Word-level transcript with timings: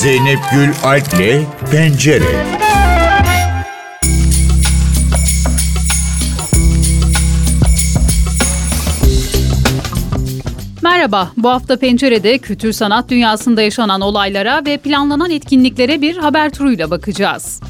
Zeynep 0.00 0.38
Gül 0.52 0.68
Alp'le 0.84 1.46
Pencere. 1.70 2.46
Merhaba, 10.82 11.30
bu 11.36 11.48
hafta 11.48 11.76
Pencere'de 11.76 12.38
kültür 12.38 12.72
sanat 12.72 13.08
dünyasında 13.08 13.62
yaşanan 13.62 14.00
olaylara 14.00 14.62
ve 14.66 14.76
planlanan 14.76 15.30
etkinliklere 15.30 16.00
bir 16.00 16.16
haber 16.16 16.50
turuyla 16.50 16.90
bakacağız. 16.90 17.60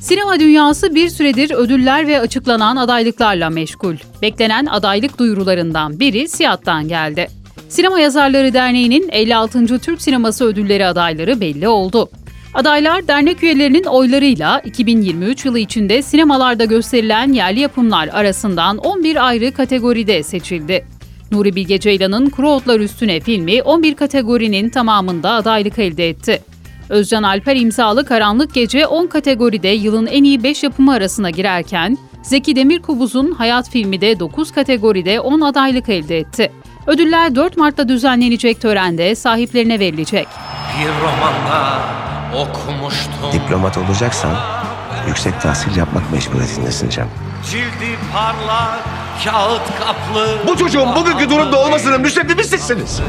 Sinema 0.00 0.40
dünyası 0.40 0.94
bir 0.94 1.08
süredir 1.08 1.50
ödüller 1.50 2.06
ve 2.06 2.20
açıklanan 2.20 2.76
adaylıklarla 2.76 3.50
meşgul. 3.50 3.96
Beklenen 4.22 4.66
adaylık 4.66 5.18
duyurularından 5.18 6.00
biri 6.00 6.28
Siyat'tan 6.28 6.88
geldi. 6.88 7.37
Sinema 7.68 8.00
Yazarları 8.00 8.52
Derneği'nin 8.52 9.08
56. 9.08 9.78
Türk 9.78 10.02
Sineması 10.02 10.44
Ödülleri 10.44 10.86
adayları 10.86 11.40
belli 11.40 11.68
oldu. 11.68 12.10
Adaylar 12.54 13.08
dernek 13.08 13.42
üyelerinin 13.42 13.84
oylarıyla 13.84 14.60
2023 14.60 15.44
yılı 15.44 15.58
içinde 15.58 16.02
sinemalarda 16.02 16.64
gösterilen 16.64 17.32
yerli 17.32 17.60
yapımlar 17.60 18.08
arasından 18.08 18.78
11 18.78 19.26
ayrı 19.28 19.52
kategoride 19.52 20.22
seçildi. 20.22 20.84
Nuri 21.32 21.54
Bilge 21.54 21.80
Ceylan'ın 21.80 22.30
Kuru 22.30 22.50
Otlar 22.50 22.80
Üstüne 22.80 23.20
filmi 23.20 23.62
11 23.62 23.94
kategorinin 23.94 24.68
tamamında 24.68 25.30
adaylık 25.30 25.78
elde 25.78 26.08
etti. 26.08 26.42
Özcan 26.88 27.22
Alper 27.22 27.56
imzalı 27.56 28.04
Karanlık 28.04 28.54
Gece 28.54 28.86
10 28.86 29.06
kategoride 29.06 29.68
yılın 29.68 30.06
en 30.06 30.24
iyi 30.24 30.42
5 30.42 30.62
yapımı 30.62 30.92
arasına 30.92 31.30
girerken, 31.30 31.98
Zeki 32.22 32.56
Demirkubuz'un 32.56 33.32
Hayat 33.32 33.70
filmi 33.70 34.00
de 34.00 34.20
9 34.20 34.52
kategoride 34.52 35.20
10 35.20 35.40
adaylık 35.40 35.88
elde 35.88 36.18
etti. 36.18 36.52
Ödüller 36.88 37.34
4 37.34 37.56
Mart'ta 37.56 37.88
düzenlenecek 37.88 38.60
törende 38.60 39.14
sahiplerine 39.14 39.80
verilecek. 39.80 40.28
Bir 40.78 40.88
romanda 41.02 41.78
okumuştum. 42.34 43.32
Diplomat 43.32 43.78
olacaksan 43.78 44.36
yüksek 45.06 45.40
tahsil 45.40 45.76
yapmak 45.76 46.12
mecburiyetindesin 46.12 46.90
Cem. 46.90 47.08
Cildi 47.50 47.98
parlak, 48.12 48.84
kağıt 49.24 49.78
kaplı. 49.80 50.38
Bu 50.46 50.56
çocuğun 50.56 50.96
bugünkü 50.96 51.30
durumda 51.30 51.58
olmasının 51.58 52.00
müsebbibi 52.00 52.44
sizsiniz. 52.44 53.00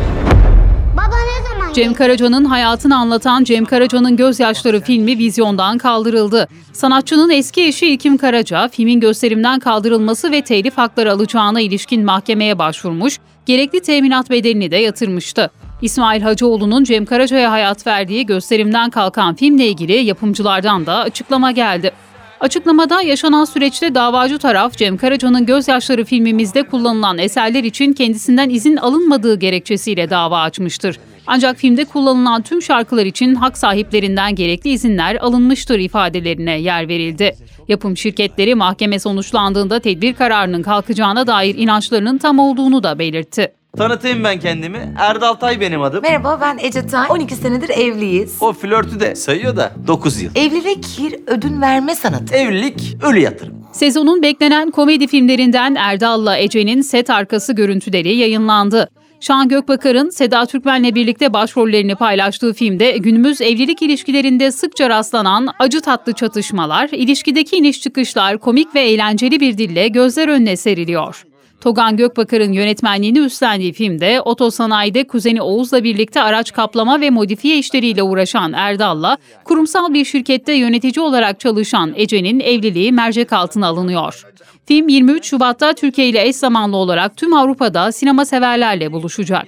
Baba 0.94 1.16
ne 1.16 1.39
zaman 1.39 1.39
Cem 1.74 1.94
Karaca'nın 1.94 2.46
hayatını 2.46 2.98
anlatan 2.98 3.44
Cem 3.44 3.66
Karaca'nın 3.66 4.16
Gözyaşları 4.16 4.82
filmi 4.82 5.18
vizyondan 5.18 5.78
kaldırıldı. 5.78 6.48
Sanatçının 6.74 7.30
eski 7.30 7.66
eşi 7.66 7.88
İlkim 7.88 8.18
Karaca, 8.18 8.68
filmin 8.68 9.00
gösterimden 9.00 9.60
kaldırılması 9.60 10.32
ve 10.32 10.42
telif 10.42 10.78
hakları 10.78 11.12
alacağına 11.12 11.62
ilişkin 11.62 12.06
mahkemeye 12.06 12.60
başvurmuş, 12.60 13.20
gerekli 13.46 13.80
teminat 13.80 14.30
bedelini 14.30 14.72
de 14.72 14.78
yatırmıştı. 14.78 15.52
İsmail 15.82 16.22
Hacıoğlu'nun 16.22 16.84
Cem 16.84 17.06
Karaca'ya 17.06 17.52
hayat 17.52 17.88
verdiği 17.88 18.26
gösterimden 18.26 18.90
kalkan 18.90 19.36
filmle 19.36 19.68
ilgili 19.68 19.94
yapımcılardan 19.94 20.86
da 20.86 20.96
açıklama 20.96 21.52
geldi. 21.52 21.92
Açıklamada 22.40 23.02
yaşanan 23.02 23.46
süreçte 23.46 23.96
davacı 23.96 24.38
taraf 24.38 24.78
Cem 24.78 24.98
Karaca'nın 24.98 25.46
Gözyaşları 25.46 26.06
filmimizde 26.06 26.64
kullanılan 26.64 27.18
eserler 27.18 27.64
için 27.64 27.94
kendisinden 27.94 28.50
izin 28.50 28.78
alınmadığı 28.78 29.40
gerekçesiyle 29.40 30.10
dava 30.10 30.42
açmıştır. 30.42 31.00
Ancak 31.32 31.58
filmde 31.58 31.86
kullanılan 31.86 32.42
tüm 32.42 32.62
şarkılar 32.62 33.06
için 33.06 33.36
hak 33.36 33.58
sahiplerinden 33.58 34.36
gerekli 34.36 34.70
izinler 34.70 35.16
alınmıştır 35.16 35.80
ifadelerine 35.80 36.60
yer 36.60 36.88
verildi. 36.88 37.36
Yapım 37.68 37.98
şirketleri 37.98 38.56
mahkeme 38.56 39.00
sonuçlandığında 39.00 39.80
tedbir 39.80 40.14
kararının 40.14 40.62
kalkacağına 40.62 41.28
dair 41.28 41.56
inançlarının 41.56 42.18
tam 42.18 42.40
olduğunu 42.40 42.84
da 42.84 43.00
belirtti. 43.00 43.54
Tanıtayım 43.78 44.24
ben 44.24 44.40
kendimi. 44.40 44.94
Erdal 45.00 45.34
Tay 45.34 45.62
benim 45.62 45.82
adım. 45.82 46.02
Merhaba 46.02 46.40
ben 46.42 46.58
Ece 46.62 46.88
Tay. 46.88 47.08
12 47.10 47.36
senedir 47.36 47.70
evliyiz. 47.70 48.38
O 48.42 48.54
flörtü 48.54 49.00
de 49.00 49.16
sayıyor 49.16 49.58
da 49.58 49.72
9 49.88 50.22
yıl. 50.22 50.32
Evlilik 50.36 51.00
bir 51.00 51.16
ödün 51.28 51.62
verme 51.62 51.96
sanatı. 51.96 52.36
Evlilik 52.36 52.98
ölü 53.04 53.20
yatırım. 53.20 53.56
Sezonun 53.72 54.22
beklenen 54.22 54.72
komedi 54.72 55.08
filmlerinden 55.08 55.76
Erdal'la 55.76 56.38
Ece'nin 56.38 56.82
set 56.82 57.10
arkası 57.10 57.54
görüntüleri 57.54 58.16
yayınlandı. 58.16 58.90
Şahan 59.20 59.50
Gökbakar'ın 59.50 60.10
Seda 60.10 60.46
Türkmen'le 60.46 60.96
birlikte 60.96 61.34
başrollerini 61.34 61.96
paylaştığı 61.96 62.54
filmde 62.54 62.98
günümüz 62.98 63.42
evlilik 63.42 63.82
ilişkilerinde 63.82 64.52
sıkça 64.52 64.90
rastlanan 64.90 65.48
acı 65.60 65.82
tatlı 65.82 66.14
çatışmalar, 66.14 66.90
ilişkideki 66.90 67.56
iniş 67.56 67.82
çıkışlar 67.82 68.38
komik 68.38 68.76
ve 68.76 68.82
eğlenceli 68.82 69.40
bir 69.40 69.58
dille 69.58 69.88
gözler 69.88 70.28
önüne 70.28 70.58
seriliyor. 70.58 71.29
Togan 71.62 71.98
Gökbakar'ın 71.98 72.52
yönetmenliğini 72.52 73.20
üstlendiği 73.20 73.74
filmde 73.74 74.22
otosanayide 74.22 75.08
kuzeni 75.08 75.42
Oğuz'la 75.42 75.84
birlikte 75.84 76.22
araç 76.22 76.54
kaplama 76.54 77.02
ve 77.02 77.10
modifiye 77.10 77.58
işleriyle 77.58 78.04
uğraşan 78.04 78.54
Erdal'la 78.54 79.18
kurumsal 79.44 79.94
bir 79.94 80.06
şirkette 80.06 80.54
yönetici 80.54 81.06
olarak 81.06 81.40
çalışan 81.40 81.94
Ece'nin 81.96 82.40
evliliği 82.40 82.92
mercek 82.92 83.34
altına 83.34 83.68
alınıyor. 83.68 84.24
Film 84.66 84.88
23 84.88 85.26
Şubat'ta 85.26 85.74
Türkiye 85.74 86.08
ile 86.08 86.28
eş 86.28 86.36
zamanlı 86.36 86.78
olarak 86.78 87.18
tüm 87.18 87.34
Avrupa'da 87.34 87.92
sinema 87.92 88.26
severlerle 88.26 88.92
buluşacak. 88.92 89.48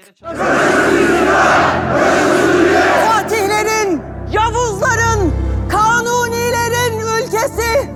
Fatihlerin, 3.05 4.01
Yavuzların, 4.33 5.33
Kanunilerin 5.69 6.99
ülkesi 6.99 7.89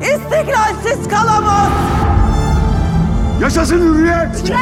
istiklalsiz 0.00 1.08
kalamaz. 1.08 1.79
Yaşasın 3.50 3.94
hürriyet! 3.94 4.52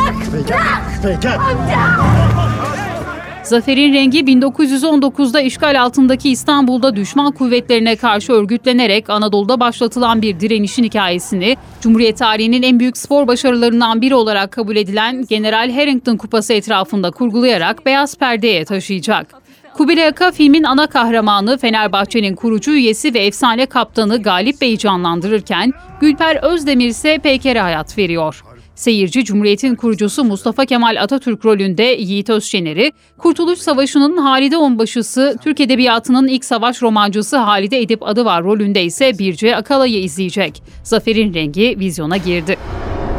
Zafer'in 3.42 3.94
rengi 3.94 4.20
1919'da 4.20 5.40
işgal 5.40 5.82
altındaki 5.82 6.30
İstanbul'da 6.30 6.96
düşman 6.96 7.32
kuvvetlerine 7.32 7.96
karşı 7.96 8.32
örgütlenerek 8.32 9.10
Anadolu'da 9.10 9.60
başlatılan 9.60 10.22
bir 10.22 10.40
direnişin 10.40 10.84
hikayesini 10.84 11.56
Cumhuriyet 11.80 12.18
tarihinin 12.18 12.62
en 12.62 12.80
büyük 12.80 12.96
spor 12.96 13.26
başarılarından 13.26 14.00
biri 14.00 14.14
olarak 14.14 14.52
kabul 14.52 14.76
edilen 14.76 15.26
General 15.26 15.72
Harrington 15.72 16.16
Kupası 16.16 16.52
etrafında 16.52 17.10
kurgulayarak 17.10 17.86
beyaz 17.86 18.16
perdeye 18.16 18.64
taşıyacak. 18.64 19.26
Kubilay 19.74 20.06
Aka 20.06 20.32
filmin 20.32 20.64
ana 20.64 20.86
kahramanı 20.86 21.58
Fenerbahçe'nin 21.58 22.34
kurucu 22.34 22.70
üyesi 22.70 23.14
ve 23.14 23.18
efsane 23.18 23.66
kaptanı 23.66 24.22
Galip 24.22 24.60
Bey'i 24.60 24.78
canlandırırken 24.78 25.72
Gülper 26.00 26.36
Özdemir 26.36 26.88
ise 26.88 27.18
Peyker'e 27.18 27.60
hayat 27.60 27.98
veriyor. 27.98 28.42
Seyirci 28.78 29.24
Cumhuriyet'in 29.24 29.74
kurucusu 29.74 30.24
Mustafa 30.24 30.64
Kemal 30.64 30.96
Atatürk 31.02 31.44
rolünde 31.44 31.82
Yiğit 31.82 32.30
Özşener'i, 32.30 32.92
Kurtuluş 33.18 33.58
Savaşı'nın 33.58 34.16
Halide 34.16 34.56
Onbaşısı, 34.56 35.36
Türk 35.42 35.60
Edebiyatı'nın 35.60 36.28
ilk 36.28 36.44
savaş 36.44 36.82
romancısı 36.82 37.36
Halide 37.36 37.80
Edip 37.80 38.02
adı 38.02 38.24
var 38.24 38.44
rolünde 38.44 38.84
ise 38.84 39.18
Birce 39.18 39.56
Akala'yı 39.56 40.02
izleyecek. 40.02 40.62
Zafer'in 40.82 41.34
rengi 41.34 41.76
vizyona 41.78 42.16
girdi. 42.16 42.56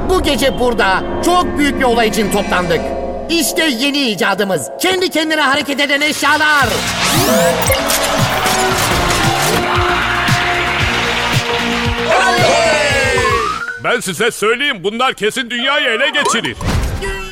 Bu 0.09 0.23
gece 0.23 0.59
burada 0.59 1.03
çok 1.25 1.57
büyük 1.57 1.79
bir 1.79 1.83
olay 1.83 2.07
için 2.07 2.31
toplandık. 2.31 2.81
İşte 3.29 3.69
yeni 3.79 4.11
icadımız. 4.11 4.69
Kendi 4.81 5.09
kendine 5.09 5.41
hareket 5.41 5.79
eden 5.79 6.01
eşyalar. 6.01 6.69
Ben 13.83 13.99
size 13.99 14.31
söyleyeyim 14.31 14.83
bunlar 14.83 15.13
kesin 15.13 15.49
dünyayı 15.49 15.87
ele 15.87 16.09
geçirir. 16.09 16.57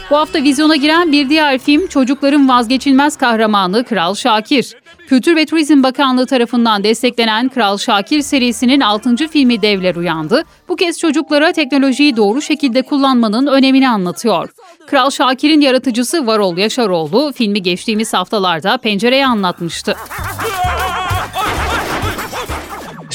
Bu 0.09 0.17
hafta 0.17 0.43
vizyona 0.43 0.75
giren 0.75 1.11
bir 1.11 1.29
diğer 1.29 1.59
film 1.59 1.87
çocukların 1.87 2.49
vazgeçilmez 2.49 3.17
kahramanı 3.17 3.83
Kral 3.83 4.15
Şakir. 4.15 4.75
Kültür 5.07 5.35
ve 5.35 5.45
Turizm 5.45 5.83
Bakanlığı 5.83 6.25
tarafından 6.25 6.83
desteklenen 6.83 7.49
Kral 7.49 7.77
Şakir 7.77 8.21
serisinin 8.21 8.81
6. 8.81 9.15
filmi 9.27 9.61
Devler 9.61 9.95
Uyandı. 9.95 10.43
Bu 10.67 10.75
kez 10.75 10.99
çocuklara 10.99 11.51
teknolojiyi 11.51 12.17
doğru 12.17 12.41
şekilde 12.41 12.81
kullanmanın 12.81 13.47
önemini 13.47 13.89
anlatıyor. 13.89 14.49
Kral 14.87 15.09
Şakir'in 15.09 15.61
yaratıcısı 15.61 16.27
Varol 16.27 16.57
Yaşaroğlu 16.57 17.33
filmi 17.35 17.61
geçtiğimiz 17.61 18.13
haftalarda 18.13 18.77
pencereye 18.77 19.27
anlatmıştı. 19.27 19.95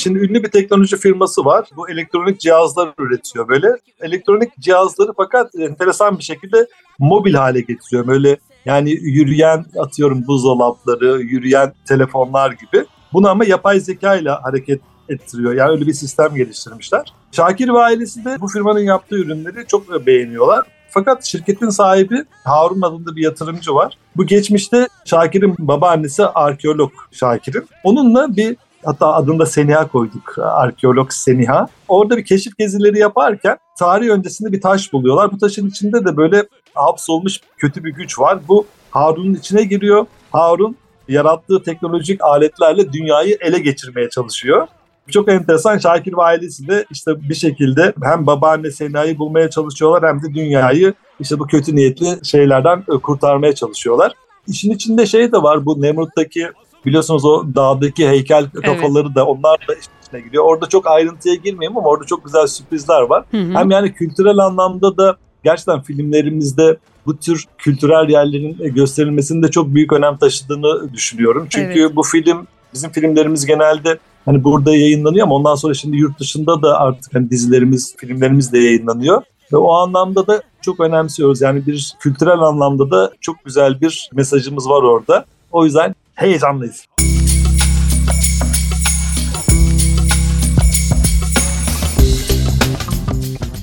Şimdi 0.02 0.18
ünlü 0.18 0.42
bir 0.42 0.50
teknoloji 0.50 0.96
firması 0.96 1.44
var. 1.44 1.68
Bu 1.76 1.90
elektronik 1.90 2.40
cihazlar 2.40 2.92
üretiyor 2.98 3.48
böyle. 3.48 3.76
Elektronik 4.00 4.58
cihazları 4.60 5.12
fakat 5.16 5.54
enteresan 5.54 6.18
bir 6.18 6.22
şekilde 6.24 6.66
mobil 6.98 7.34
hale 7.34 7.60
getiriyor. 7.60 8.06
Böyle 8.06 8.36
yani 8.64 8.90
yürüyen 8.90 9.64
atıyorum 9.78 10.26
buzdolapları, 10.26 11.20
yürüyen 11.20 11.72
telefonlar 11.88 12.52
gibi. 12.52 12.84
Bunu 13.12 13.28
ama 13.28 13.44
yapay 13.44 13.80
zeka 13.80 14.16
ile 14.16 14.30
hareket 14.30 14.80
ettiriyor. 15.08 15.54
Yani 15.54 15.70
öyle 15.70 15.86
bir 15.86 15.92
sistem 15.92 16.34
geliştirmişler. 16.34 17.12
Şakir 17.32 17.68
ve 17.68 17.78
ailesi 17.78 18.24
de 18.24 18.36
bu 18.40 18.48
firmanın 18.48 18.80
yaptığı 18.80 19.16
ürünleri 19.16 19.66
çok 19.66 20.06
beğeniyorlar. 20.06 20.66
Fakat 20.90 21.24
şirketin 21.24 21.68
sahibi 21.68 22.24
Harun 22.44 22.82
adında 22.82 23.16
bir 23.16 23.22
yatırımcı 23.22 23.74
var. 23.74 23.98
Bu 24.16 24.26
geçmişte 24.26 24.88
Şakir'in 25.04 25.54
babaannesi 25.58 26.24
arkeolog 26.24 26.92
Şakir'in. 27.12 27.66
Onunla 27.84 28.36
bir 28.36 28.56
Hatta 28.84 29.14
adını 29.14 29.38
da 29.38 29.46
Seniha 29.46 29.88
koyduk. 29.88 30.38
Arkeolog 30.38 31.12
Seniha. 31.12 31.68
Orada 31.88 32.16
bir 32.16 32.24
keşif 32.24 32.58
gezileri 32.58 32.98
yaparken 32.98 33.58
tarih 33.78 34.08
öncesinde 34.08 34.52
bir 34.52 34.60
taş 34.60 34.92
buluyorlar. 34.92 35.32
Bu 35.32 35.38
taşın 35.38 35.68
içinde 35.68 36.04
de 36.04 36.16
böyle 36.16 36.46
hapsolmuş 36.74 37.40
kötü 37.56 37.84
bir 37.84 37.90
güç 37.90 38.18
var. 38.18 38.38
Bu 38.48 38.66
Harun'un 38.90 39.34
içine 39.34 39.62
giriyor. 39.62 40.06
Harun 40.32 40.76
yarattığı 41.08 41.62
teknolojik 41.62 42.24
aletlerle 42.24 42.92
dünyayı 42.92 43.36
ele 43.40 43.58
geçirmeye 43.58 44.08
çalışıyor. 44.08 44.66
Çok 45.10 45.28
enteresan 45.28 45.78
Şakir 45.78 46.12
ve 46.12 46.22
ailesi 46.22 46.68
de 46.68 46.84
işte 46.90 47.28
bir 47.28 47.34
şekilde 47.34 47.92
hem 48.02 48.26
babaanne 48.26 48.70
Sena'yı 48.70 49.18
bulmaya 49.18 49.50
çalışıyorlar 49.50 50.08
hem 50.08 50.22
de 50.22 50.34
dünyayı 50.34 50.94
işte 51.20 51.38
bu 51.38 51.46
kötü 51.46 51.76
niyetli 51.76 52.26
şeylerden 52.26 52.84
e, 52.94 52.98
kurtarmaya 52.98 53.54
çalışıyorlar. 53.54 54.12
İşin 54.46 54.70
içinde 54.70 55.06
şey 55.06 55.32
de 55.32 55.42
var 55.42 55.66
bu 55.66 55.82
Nemrut'taki 55.82 56.48
biliyorsunuz 56.86 57.24
o 57.24 57.44
dağdaki 57.54 58.08
heykel 58.08 58.50
kafaları 58.50 59.14
da 59.14 59.26
onlar 59.26 59.58
da 59.68 59.74
içine 59.74 60.20
giriyor. 60.20 60.44
Orada 60.44 60.68
çok 60.68 60.86
ayrıntıya 60.86 61.34
girmeyeyim 61.34 61.78
ama 61.78 61.88
orada 61.88 62.04
çok 62.04 62.24
güzel 62.24 62.46
sürprizler 62.46 63.02
var. 63.02 63.24
Hı 63.30 63.36
hı. 63.36 63.52
Hem 63.54 63.70
yani 63.70 63.94
kültürel 63.94 64.38
anlamda 64.38 64.96
da 64.96 65.16
gerçekten 65.44 65.80
filmlerimizde 65.80 66.76
bu 67.06 67.16
tür 67.16 67.44
kültürel 67.58 68.08
yerlerin 68.08 68.56
e, 68.60 68.68
gösterilmesinde 68.68 69.50
çok 69.50 69.74
büyük 69.74 69.92
önem 69.92 70.16
taşıdığını 70.16 70.92
düşünüyorum. 70.92 71.46
Çünkü 71.50 71.80
Evet. 71.80 71.96
bu 71.96 72.02
film 72.02 72.46
bizim 72.74 72.90
filmlerimiz 72.90 73.46
genelde 73.46 73.98
hani 74.24 74.44
burada 74.44 74.76
yayınlanıyor 74.76 75.26
ama 75.26 75.34
ondan 75.34 75.54
sonra 75.54 75.74
şimdi 75.74 75.96
yurt 75.96 76.20
dışında 76.20 76.62
da 76.62 76.80
artık 76.80 77.14
hani 77.14 77.30
dizilerimiz, 77.30 77.94
filmlerimiz 77.96 78.52
de 78.52 78.58
yayınlanıyor. 78.58 79.22
Ve 79.52 79.56
o 79.56 79.72
anlamda 79.72 80.26
da 80.26 80.42
çok 80.60 80.80
önemsiyoruz. 80.80 81.40
Yani 81.40 81.66
bir 81.66 81.94
kültürel 82.00 82.38
anlamda 82.38 82.90
da 82.90 83.12
çok 83.20 83.44
güzel 83.44 83.80
bir 83.80 84.10
mesajımız 84.12 84.68
var 84.68 84.82
orada. 84.82 85.24
O 85.50 85.64
yüzden 85.64 85.94
heyecanlıyız. 86.14 86.86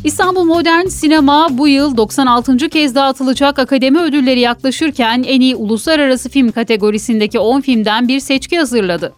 İstanbul 0.03 0.43
Modern 0.43 0.85
Sinema 0.85 1.47
bu 1.51 1.67
yıl 1.67 1.97
96. 1.97 2.69
kez 2.69 2.95
dağıtılacak 2.95 3.59
akademi 3.59 3.99
ödülleri 3.99 4.39
yaklaşırken 4.39 5.23
en 5.27 5.41
iyi 5.41 5.55
uluslararası 5.55 6.29
film 6.29 6.51
kategorisindeki 6.51 7.39
10 7.39 7.61
filmden 7.61 8.07
bir 8.07 8.19
seçki 8.19 8.57
hazırladı. 8.57 9.13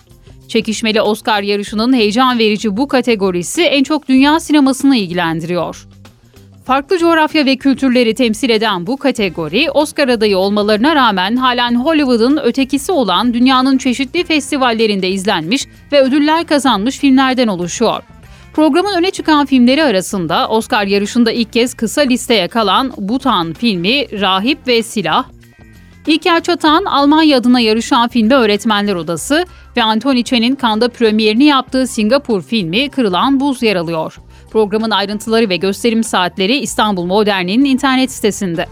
Çekişmeli 0.47 1.01
Oscar 1.01 1.41
yarışının 1.41 1.93
heyecan 1.93 2.39
verici 2.39 2.77
bu 2.77 2.87
kategorisi 2.87 3.61
en 3.61 3.83
çok 3.83 4.07
dünya 4.07 4.39
sinemasını 4.39 4.95
ilgilendiriyor. 4.95 5.87
Farklı 6.65 6.97
coğrafya 6.97 7.45
ve 7.45 7.55
kültürleri 7.55 8.15
temsil 8.15 8.49
eden 8.49 8.87
bu 8.87 8.97
kategori, 8.97 9.71
Oscar 9.71 10.07
adayı 10.07 10.37
olmalarına 10.37 10.95
rağmen 10.95 11.35
halen 11.35 11.75
Hollywood'un 11.75 12.39
ötekisi 12.43 12.91
olan 12.91 13.33
dünyanın 13.33 13.77
çeşitli 13.77 14.23
festivallerinde 14.23 15.09
izlenmiş 15.09 15.67
ve 15.91 16.01
ödüller 16.01 16.45
kazanmış 16.45 16.99
filmlerden 16.99 17.47
oluşuyor. 17.47 18.03
Programın 18.53 18.97
öne 18.97 19.11
çıkan 19.11 19.45
filmleri 19.45 19.83
arasında 19.83 20.47
Oscar 20.47 20.85
yarışında 20.85 21.31
ilk 21.31 21.53
kez 21.53 21.73
kısa 21.73 22.01
listeye 22.01 22.47
kalan 22.47 22.93
Butan 22.97 23.53
filmi 23.53 24.21
Rahip 24.21 24.67
ve 24.67 24.83
Silah, 24.83 25.25
İlker 26.07 26.43
Çatan 26.43 26.85
Almanya 26.85 27.37
adına 27.37 27.59
yarışan 27.59 28.07
filmi 28.07 28.33
Öğretmenler 28.33 28.95
Odası 28.95 29.45
ve 29.77 29.83
Anthony 29.83 30.23
Chen'in 30.23 30.57
Cannes'da 30.61 30.89
premierini 30.89 31.43
yaptığı 31.43 31.87
Singapur 31.87 32.41
filmi 32.41 32.89
Kırılan 32.89 33.39
Buz 33.39 33.63
yer 33.63 33.75
alıyor. 33.75 34.17
Programın 34.51 34.91
ayrıntıları 34.91 35.49
ve 35.49 35.55
gösterim 35.55 36.03
saatleri 36.03 36.57
İstanbul 36.57 37.05
Modern'in 37.05 37.65
internet 37.65 38.11
sitesinde. 38.11 38.65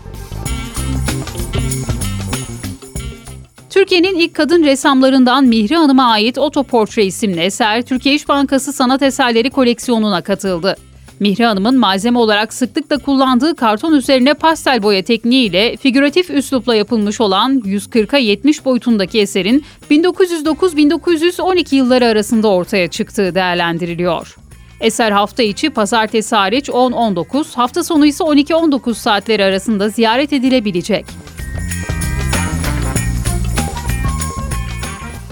Türkiye'nin 3.70 4.16
ilk 4.16 4.34
kadın 4.34 4.64
ressamlarından 4.64 5.46
Mihri 5.46 5.76
Hanım'a 5.76 6.12
ait 6.12 6.38
Otoportre 6.38 7.06
isimli 7.06 7.40
eser 7.40 7.82
Türkiye 7.82 8.16
İş 8.16 8.28
Bankası 8.28 8.74
Sanat 8.74 9.02
Eserleri 9.02 9.50
koleksiyonuna 9.50 10.22
katıldı. 10.22 10.76
Mihri 11.20 11.46
Hanım'ın 11.46 11.78
malzeme 11.78 12.20
olarak 12.20 12.54
sıklıkla 12.54 12.98
kullandığı 12.98 13.56
karton 13.56 13.94
üzerine 13.94 14.34
pastel 14.34 14.84
boya 14.84 15.04
tekniğiyle 15.04 15.78
figüratif 15.78 16.30
üslupla 16.30 16.76
yapılmış 16.76 17.22
olan 17.22 17.60
140'a 17.60 18.18
70 18.18 18.66
boyutundaki 18.66 19.20
eserin 19.20 19.64
1909-1912 19.92 21.76
yılları 21.76 22.06
arasında 22.06 22.48
ortaya 22.48 22.88
çıktığı 22.88 23.36
değerlendiriliyor. 23.36 24.36
Eser 24.82 25.12
hafta 25.12 25.44
içi 25.44 25.70
pazartesi 25.70 26.36
hariç 26.36 26.70
10-19, 26.70 27.56
hafta 27.56 27.84
sonu 27.84 28.06
ise 28.06 28.24
12-19 28.24 28.94
saatleri 28.94 29.44
arasında 29.44 29.90
ziyaret 29.90 30.34
edilebilecek. 30.34 31.06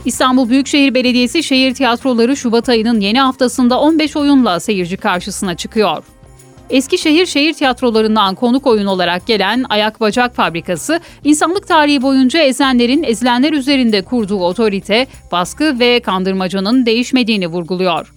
İstanbul 0.05 0.49
Büyükşehir 0.49 0.93
Belediyesi 0.93 1.43
Şehir 1.43 1.73
Tiyatroları 1.73 2.37
Şubat 2.37 2.69
ayının 2.69 2.99
yeni 2.99 3.19
haftasında 3.19 3.79
15 3.79 4.15
oyunla 4.15 4.59
seyirci 4.59 4.97
karşısına 4.97 5.55
çıkıyor. 5.55 6.03
Eskişehir 6.69 7.25
Şehir 7.25 7.53
Tiyatrolarından 7.53 8.35
konuk 8.35 8.67
oyun 8.67 8.85
olarak 8.85 9.27
gelen 9.27 9.65
Ayak 9.69 10.01
Bacak 10.01 10.35
Fabrikası, 10.35 10.99
insanlık 11.23 11.67
tarihi 11.67 12.01
boyunca 12.01 12.39
ezenlerin 12.39 13.03
ezilenler 13.03 13.53
üzerinde 13.53 14.01
kurduğu 14.01 14.39
otorite, 14.39 15.07
baskı 15.31 15.79
ve 15.79 15.99
kandırmacanın 15.99 16.85
değişmediğini 16.85 17.47
vurguluyor. 17.47 18.16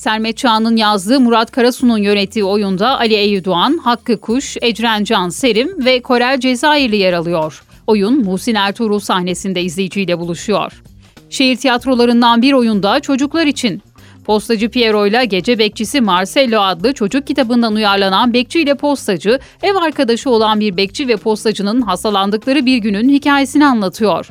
Sermet 0.00 0.36
Çağan'ın 0.36 0.76
yazdığı 0.76 1.20
Murat 1.20 1.50
Karasu'nun 1.50 1.98
yönettiği 1.98 2.44
oyunda 2.44 2.98
Ali 2.98 3.14
Eyüdoğan, 3.14 3.78
Hakkı 3.78 4.20
Kuş, 4.20 4.56
Ecren 4.62 5.04
Can 5.04 5.28
Serim 5.28 5.84
ve 5.84 6.02
Korel 6.02 6.40
Cezayirli 6.40 6.96
yer 6.96 7.12
alıyor. 7.12 7.62
Oyun 7.86 8.24
Muhsin 8.24 8.54
Ertuğrul 8.54 8.98
sahnesinde 8.98 9.62
izleyiciyle 9.62 10.18
buluşuyor. 10.18 10.82
Şehir 11.30 11.56
tiyatrolarından 11.56 12.42
bir 12.42 12.52
oyunda 12.52 13.00
çocuklar 13.00 13.46
için. 13.46 13.82
Postacı 14.24 14.70
Piero 14.70 15.06
ile 15.06 15.24
Gece 15.24 15.58
Bekçisi 15.58 16.00
Marcello 16.00 16.60
adlı 16.60 16.92
çocuk 16.92 17.26
kitabından 17.26 17.74
uyarlanan 17.74 18.32
Bekçi 18.34 18.60
ile 18.60 18.74
Postacı, 18.74 19.38
ev 19.62 19.74
arkadaşı 19.74 20.30
olan 20.30 20.60
bir 20.60 20.76
bekçi 20.76 21.08
ve 21.08 21.16
postacının 21.16 21.80
hastalandıkları 21.80 22.66
bir 22.66 22.76
günün 22.76 23.08
hikayesini 23.08 23.66
anlatıyor. 23.66 24.28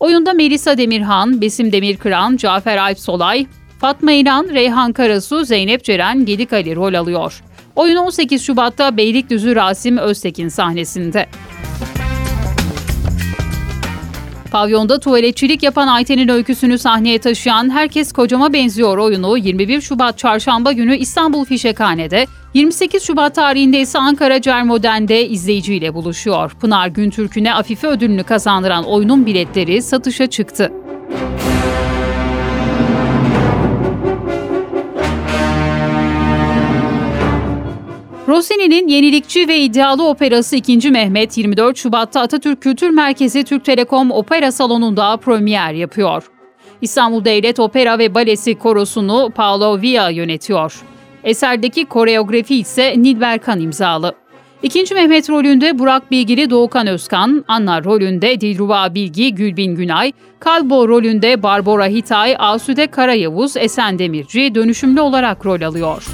Oyunda 0.00 0.32
Melisa 0.32 0.78
Demirhan, 0.78 1.40
Besim 1.40 1.72
Demirkıran, 1.72 2.36
Cafer 2.36 2.76
Alp 2.76 2.98
Solay, 2.98 3.46
Fatma 3.80 4.12
İnan, 4.12 4.48
Reyhan 4.48 4.92
Karasu, 4.92 5.44
Zeynep 5.44 5.84
Ceren, 5.84 6.24
Gedik 6.24 6.52
Ali 6.52 6.76
rol 6.76 6.94
alıyor. 6.94 7.42
Oyun 7.76 7.96
18 7.96 8.42
Şubat'ta 8.42 8.96
Beylikdüzü 8.96 9.56
Rasim 9.56 9.96
Öztekin 9.96 10.48
sahnesinde. 10.48 11.26
Pavyonda 14.50 15.00
tuvaletçilik 15.00 15.62
yapan 15.62 15.88
Ayten'in 15.88 16.28
öyküsünü 16.28 16.78
sahneye 16.78 17.18
taşıyan 17.18 17.70
Herkes 17.70 18.12
Kocama 18.12 18.52
Benziyor 18.52 18.98
oyunu 18.98 19.38
21 19.38 19.80
Şubat 19.80 20.18
Çarşamba 20.18 20.72
günü 20.72 20.96
İstanbul 20.96 21.44
Fişekhane'de, 21.44 22.26
28 22.54 23.02
Şubat 23.02 23.34
tarihinde 23.34 23.80
ise 23.80 23.98
Ankara 23.98 24.40
Cermoden'de 24.40 25.28
izleyiciyle 25.28 25.94
buluşuyor. 25.94 26.52
Pınar 26.60 26.88
Güntürk'üne 26.88 27.54
Afife 27.54 27.86
ödülünü 27.86 28.22
kazandıran 28.24 28.84
oyunun 28.84 29.26
biletleri 29.26 29.82
satışa 29.82 30.26
çıktı. 30.26 30.72
Rossini'nin 38.36 38.88
yenilikçi 38.88 39.48
ve 39.48 39.58
iddialı 39.58 40.08
operası 40.08 40.56
2. 40.56 40.90
Mehmet 40.90 41.38
24 41.38 41.76
Şubat'ta 41.76 42.20
Atatürk 42.20 42.62
Kültür 42.62 42.90
Merkezi 42.90 43.44
Türk 43.44 43.64
Telekom 43.64 44.10
Opera 44.10 44.52
Salonu'nda 44.52 45.16
premier 45.16 45.74
yapıyor. 45.74 46.30
İstanbul 46.80 47.24
Devlet 47.24 47.60
Opera 47.60 47.98
ve 47.98 48.14
Balesi 48.14 48.54
Korosu'nu 48.54 49.30
Paolo 49.30 49.80
Via 49.80 50.10
yönetiyor. 50.10 50.82
Eserdeki 51.24 51.84
koreografi 51.84 52.56
ise 52.56 52.94
Nilber 52.96 53.38
Kan 53.38 53.60
imzalı. 53.60 54.14
İkinci 54.62 54.94
Mehmet 54.94 55.30
rolünde 55.30 55.78
Burak 55.78 56.10
Bilgili 56.10 56.50
Doğukan 56.50 56.86
Özkan, 56.86 57.44
Anna 57.48 57.84
rolünde 57.84 58.40
Dilruba 58.40 58.94
Bilgi 58.94 59.34
Gülbin 59.34 59.74
Günay, 59.74 60.12
Kalbo 60.40 60.88
rolünde 60.88 61.42
Barbara 61.42 61.86
Hitay, 61.86 62.36
Asude 62.38 62.86
Karayavuz, 62.86 63.56
Esen 63.56 63.98
Demirci 63.98 64.54
dönüşümlü 64.54 65.00
olarak 65.00 65.46
rol 65.46 65.62
alıyor. 65.62 66.06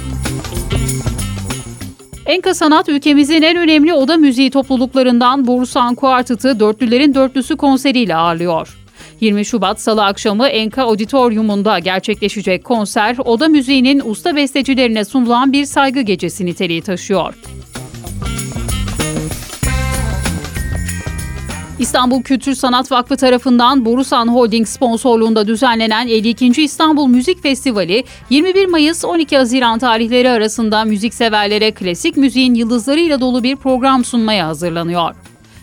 Enka 2.25 2.53
Sanat 2.53 2.89
ülkemizin 2.89 3.41
en 3.41 3.57
önemli 3.57 3.93
oda 3.93 4.17
müziği 4.17 4.51
topluluklarından 4.51 5.47
Borusan 5.47 5.95
Kuartıt'ı 5.95 6.59
Dörtlülerin 6.59 7.13
Dörtlüsü 7.13 7.57
konseriyle 7.57 8.15
ağırlıyor. 8.15 8.77
20 9.21 9.45
Şubat 9.45 9.81
Salı 9.81 10.05
akşamı 10.05 10.47
Enka 10.47 10.83
Auditorium'unda 10.83 11.79
gerçekleşecek 11.79 12.63
konser, 12.63 13.15
oda 13.25 13.47
müziğinin 13.47 14.01
usta 14.05 14.35
bestecilerine 14.35 15.05
sunulan 15.05 15.53
bir 15.53 15.65
saygı 15.65 16.01
gecesi 16.01 16.45
niteliği 16.45 16.81
taşıyor. 16.81 17.35
İstanbul 21.79 22.21
Kültür 22.23 22.55
Sanat 22.55 22.91
Vakfı 22.91 23.17
tarafından 23.17 23.85
Borusan 23.85 24.27
Holding 24.27 24.67
sponsorluğunda 24.67 25.47
düzenlenen 25.47 26.07
52. 26.07 26.63
İstanbul 26.63 27.07
Müzik 27.07 27.43
Festivali 27.43 28.03
21 28.29 28.65
Mayıs 28.65 29.05
12 29.05 29.37
Haziran 29.37 29.79
tarihleri 29.79 30.29
arasında 30.29 30.85
müzikseverlere 30.85 31.71
klasik 31.71 32.17
müziğin 32.17 32.53
yıldızlarıyla 32.53 33.21
dolu 33.21 33.43
bir 33.43 33.55
program 33.55 34.05
sunmaya 34.05 34.47
hazırlanıyor. 34.47 35.15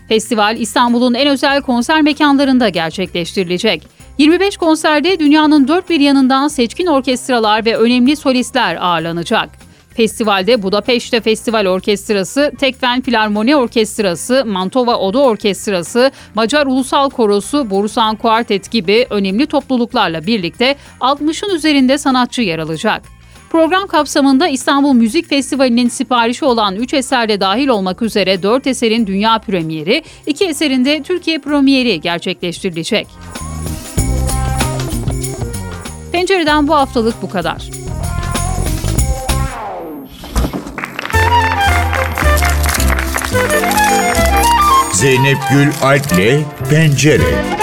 Festival 0.09 0.57
İstanbul'un 0.61 1.15
en 1.15 1.29
özel 1.29 1.63
konser 1.63 2.03
mekanlarında 2.03 2.69
gerçekleştirilecek. 2.69 3.83
25 4.19 4.57
konserde 4.57 5.19
dünyanın 5.19 5.69
dört 5.69 5.91
bir 5.91 6.01
yanından 6.01 6.49
seçkin 6.49 6.87
orkestralar 6.87 7.65
ve 7.65 7.77
önemli 7.77 8.17
solistler 8.17 8.79
ağırlanacak. 8.81 9.70
Festivalde 9.95 10.63
Budapeşte 10.63 11.21
Festival 11.21 11.67
Orkestrası, 11.67 12.53
Tekfen 12.59 13.01
Filarmoni 13.01 13.57
Orkestrası, 13.57 14.45
Mantova 14.47 14.97
Oda 14.97 15.19
Orkestrası, 15.19 16.11
Macar 16.35 16.67
Ulusal 16.67 17.11
Korosu, 17.11 17.71
Borusan 17.71 18.17
Kuartet 18.17 18.71
gibi 18.71 19.07
önemli 19.11 19.47
topluluklarla 19.47 20.27
birlikte 20.27 20.77
60'ın 21.01 21.55
üzerinde 21.55 21.99
sanatçı 21.99 22.43
yer 22.43 22.59
alacak. 22.59 23.03
Program 23.51 23.87
kapsamında 23.87 24.49
İstanbul 24.49 24.93
Müzik 24.93 25.29
Festivali'nin 25.29 25.89
siparişi 25.89 26.45
olan 26.45 26.77
3 26.77 26.95
eserle 26.95 27.41
dahil 27.41 27.69
olmak 27.69 28.03
üzere 28.03 28.43
4 28.43 28.67
eserin 28.67 29.07
dünya 29.07 29.39
premieri, 29.39 30.03
2 30.27 30.45
eserin 30.45 30.85
de 30.85 31.03
Türkiye 31.03 31.39
premieri 31.39 32.01
gerçekleştirilecek. 32.01 33.07
Pencereden 36.13 36.69
bu 36.69 36.75
haftalık 36.75 37.23
bu 37.23 37.31
kadar. 37.31 37.80
Zeynep 44.93 45.39
Gül 45.51 45.71
Alp'le 45.81 46.45
Pencere. 46.69 47.60